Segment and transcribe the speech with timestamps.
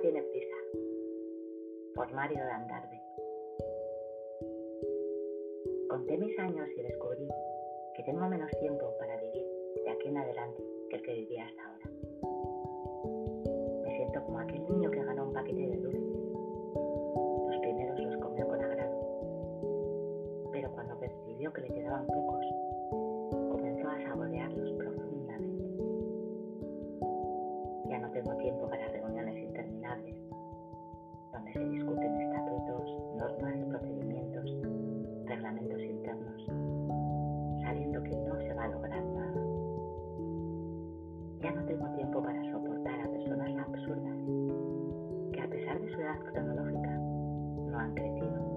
[0.00, 0.56] tiene prisa.
[1.94, 3.00] Por Mario de Andarde.
[5.88, 7.28] Conté mis años y descubrí
[7.96, 9.44] que tengo menos tiempo para vivir
[9.84, 11.90] de aquí en adelante que el que vivía hasta ahora.
[13.82, 16.02] Me siento como aquel niño que ganó un paquete de dulces.
[17.48, 18.96] Los primeros los comió con agrado,
[20.52, 22.44] pero cuando percibió que le quedaban pocos,
[23.50, 25.64] comenzó a saborearlos profundamente.
[27.88, 29.27] Ya no tengo tiempo para reuniones
[31.32, 34.44] donde se discuten estatutos, normas procedimientos,
[35.26, 36.46] reglamentos internos,
[37.62, 39.40] sabiendo que no se va a lograr nada.
[41.42, 44.18] Ya no tengo tiempo para soportar a personas absurdas
[45.32, 46.90] que a pesar de su edad cronológica
[47.70, 48.48] no han crecido.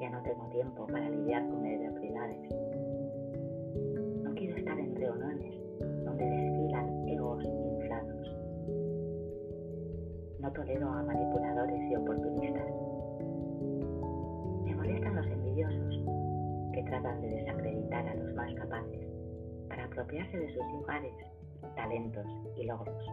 [0.00, 2.37] Ya no tengo tiempo para lidiar con mediocridades.
[10.48, 12.72] No tolero a manipuladores y oportunistas.
[14.64, 16.00] Me molestan los envidiosos
[16.72, 19.06] que tratan de desacreditar a los más capaces
[19.68, 21.12] para apropiarse de sus lugares,
[21.76, 22.24] talentos
[22.56, 23.06] y logros.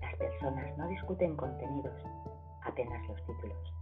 [0.00, 1.92] Las personas no discuten contenidos,
[2.64, 3.74] apenas los títulos.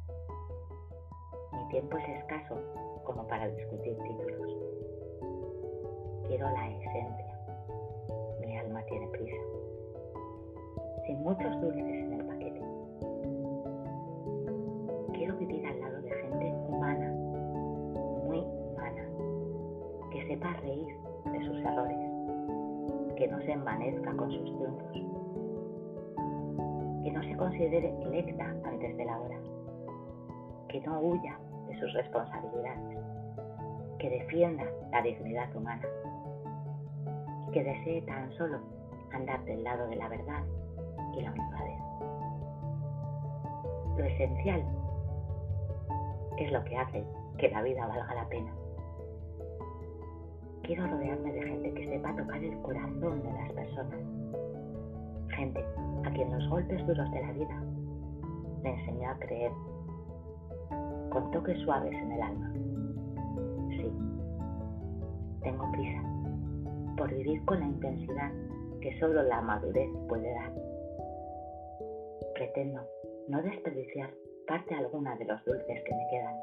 [1.53, 2.59] Mi tiempo es escaso
[3.05, 4.57] como para discutir títulos.
[6.27, 7.39] Quiero la esencia.
[8.41, 9.64] Mi alma tiene prisa.
[11.25, 12.61] Muchos dulces en el paquete.
[15.15, 17.11] Quiero vivir al lado de gente humana,
[18.27, 19.09] muy humana,
[20.13, 20.95] que sepa reír
[21.33, 21.97] de sus errores,
[23.17, 24.93] que no se envanezca con sus triunfos,
[27.03, 29.39] que no se considere electa antes de la hora,
[30.69, 32.99] que no huya de sus responsabilidades,
[33.99, 35.89] que defienda la dignidad humana
[37.49, 38.59] y que desee tan solo
[39.11, 40.45] andar del lado de la verdad
[41.17, 41.81] y la honradez.
[43.97, 44.65] Lo esencial
[46.39, 47.05] es lo que hace
[47.39, 48.53] que la vida valga la pena.
[50.63, 54.01] Quiero rodearme de gente que sepa tocar el corazón de las personas.
[55.37, 55.65] Gente
[56.05, 57.63] a quien los golpes duros de la vida
[58.63, 59.53] le enseñó a creer
[61.11, 62.53] con toques suaves en el alma.
[63.71, 63.93] Sí,
[65.43, 66.03] tengo prisa
[66.97, 68.33] por vivir con la intensidad
[68.81, 70.64] que solo la madurez puede dar.
[72.35, 72.81] Pretendo
[73.29, 74.11] no desperdiciar
[74.47, 76.37] parte alguna de los dulces que me quedan.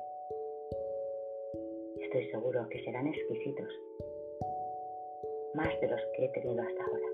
[2.00, 3.68] Estoy seguro que serán exquisitos,
[5.53, 7.07] más de los que he tenido hasta ahora.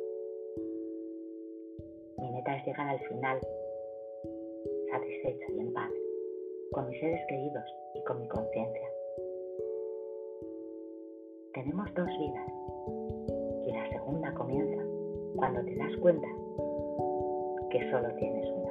[2.19, 3.39] Mi meta es llegar al final
[4.91, 5.91] satisfecha y en paz,
[6.71, 7.65] con mis seres queridos
[7.95, 8.89] y con mi conciencia.
[11.53, 12.51] Tenemos dos vidas
[13.65, 14.83] y la segunda comienza
[15.35, 16.27] cuando te das cuenta
[17.69, 18.66] que solo tienes una.